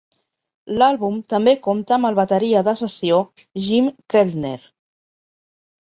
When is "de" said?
2.69-2.75